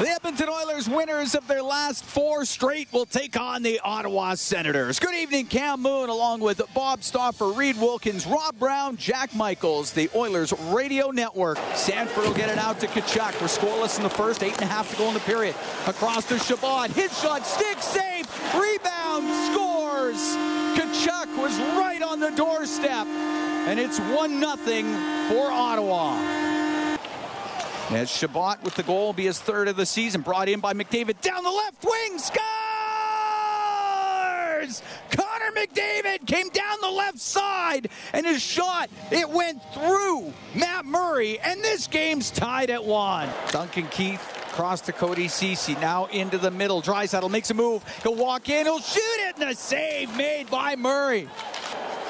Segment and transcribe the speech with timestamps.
[0.00, 4.98] The Edmonton Oilers, winners of their last four straight, will take on the Ottawa Senators.
[4.98, 10.08] Good evening, Cam Moon, along with Bob Stauffer, Reid Wilkins, Rob Brown, Jack Michaels, the
[10.14, 11.58] Oilers Radio Network.
[11.74, 13.38] Sanford will get it out to Tkachuk.
[13.42, 15.54] We're scoreless in the first, eight and a half to go in the period.
[15.86, 20.16] Across to Chabot, his shot, stick save, rebound, scores.
[20.78, 24.86] Tkachuk was right on the doorstep, and it's one nothing
[25.28, 26.49] for Ottawa.
[27.90, 30.72] As Chabot with the goal will be his third of the season, brought in by
[30.74, 32.40] McDavid down the left wing, scores!
[35.10, 41.40] Connor McDavid came down the left side, and his shot it went through Matt Murray,
[41.40, 43.28] and this game's tied at one.
[43.50, 44.22] Duncan Keith
[44.52, 46.82] Cross to Cody Ceci, now into the middle.
[46.82, 47.84] Draisaitl makes a move.
[48.02, 51.28] He'll walk in, he'll shoot it, and a save made by Murray.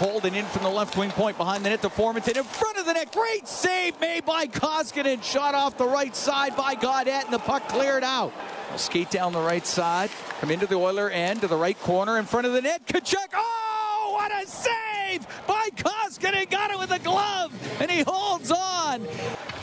[0.01, 2.87] Holden in from the left wing point behind the net to Formenton in front of
[2.87, 3.13] the net.
[3.13, 5.23] Great save made by Koskinen.
[5.23, 8.33] Shot off the right side by Gaudette and the puck cleared out.
[8.71, 10.09] will skate down the right side,
[10.41, 12.87] come into the Oiler end to the right corner in front of the net.
[12.87, 13.29] Tkachuk.
[13.35, 16.51] Oh, what a save by Koskinen.
[16.51, 19.07] Got it with a glove and he holds on.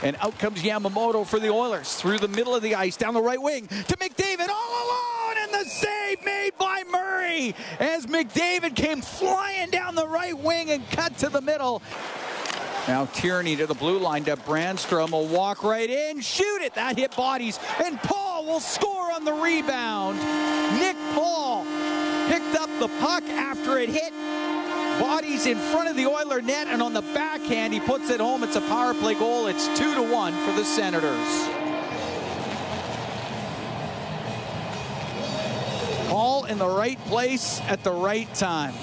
[0.04, 3.24] And out comes Yamamoto for the Oilers through the middle of the ice down the
[3.24, 6.77] right wing to McDavid all alone and the save made by
[7.38, 11.82] Murray as McDavid came flying down the right wing and cut to the middle.
[12.88, 16.74] Now Tierney to the blue line to Brannstrom will walk right in, shoot it.
[16.76, 20.18] That hit bodies, and Paul will score on the rebound.
[20.80, 21.66] Nick Paul
[22.30, 24.14] picked up the puck after it hit
[25.00, 28.42] Bodies in front of the Oiler net, and on the backhand, he puts it home.
[28.42, 29.46] It's a power play goal.
[29.46, 31.57] It's two to one for the Senators.
[36.50, 38.74] In the right place at the right time.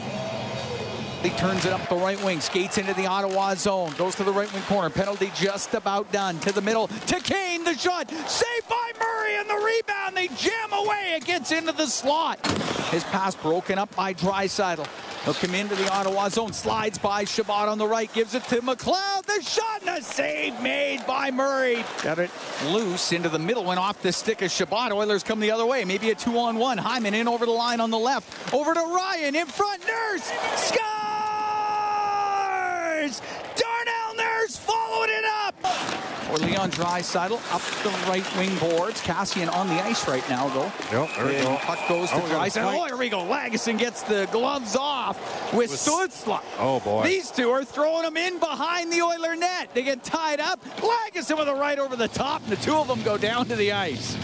[1.23, 4.33] He turns it up the right wing, skates into the Ottawa zone, goes to the
[4.33, 4.91] right wing corner.
[4.91, 6.39] Penalty just about done.
[6.41, 10.15] To the middle, to Kane, the shot, saved by Murray, and the rebound.
[10.15, 10.74] They jam
[11.15, 12.45] It gets into the slot.
[12.91, 14.85] His pass broken up by Draisaitl.
[15.25, 18.61] He'll come into the Ottawa zone, slides by Chabot on the right, gives it to
[18.61, 19.25] McLeod.
[19.25, 21.85] The shot and a save made by Murray.
[22.03, 22.33] Got it
[22.67, 24.91] loose into the middle, went off the stick of Chabot.
[24.91, 26.79] Oilers come the other way, maybe a two on one.
[26.79, 29.87] Hyman in over the line on the left, over to Ryan in front.
[29.87, 30.25] Nurse
[30.57, 30.83] scores!
[33.55, 35.55] Darnell Nurse followed it up
[36.35, 39.01] for Leon Draisaitl up the right wing boards.
[39.03, 40.73] Kassian on the ice right now, though.
[40.91, 41.57] Yep, there we go.
[41.63, 42.81] Puck goes to Oh.
[42.81, 43.19] Oh, here we go.
[43.19, 45.17] Lagesson gets the gloves off
[45.53, 46.41] with With- Stutzle.
[46.59, 47.05] Oh, boy.
[47.05, 49.71] These two are throwing them in behind the Oiler net.
[49.75, 50.65] They get tied up.
[50.79, 53.57] Lagesson with a right over the top, and the two of them go down to
[53.57, 54.17] the ice.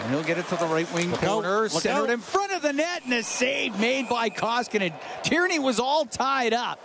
[0.00, 2.10] And he'll get it to the right wing Look out, corner, look centered out.
[2.10, 4.92] in front of the net, and a save made by Koskinen.
[5.22, 6.78] Tierney was all tied up.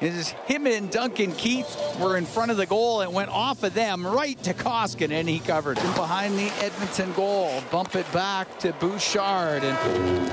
[0.00, 3.62] It is him and Duncan Keith were in front of the goal and went off
[3.62, 5.94] of them right to Koskinen, and he covered it.
[5.94, 10.28] Behind the Edmonton goal, bump it back to Bouchard, and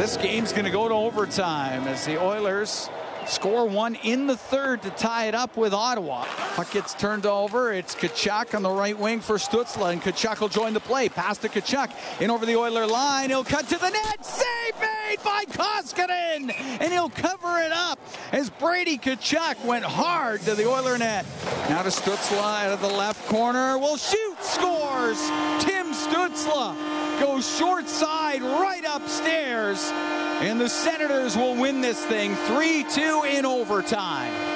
[0.00, 2.88] this game's going to go to overtime as the Oilers
[3.28, 6.24] score one in the third to tie it up with Ottawa.
[6.54, 7.72] Puck gets turned over.
[7.72, 11.08] It's Tkachuk on the right wing for Stutzle, and Tkachuk will join the play.
[11.08, 13.30] Pass to Tkachuk in over the Oiler line.
[13.30, 14.24] He'll cut to the net.
[14.24, 17.98] Save made by Koskinen, and he'll cover it up
[18.32, 21.26] as Brady Tkachuk went hard to the Oiler net.
[21.68, 23.78] Now to Stutzle out of the left corner.
[23.78, 25.18] Will shoot, scores.
[25.60, 26.74] Tim Stutzle
[27.20, 29.92] goes short side right upstairs.
[30.40, 34.55] And the Senators will win this thing 3 2 in overtime.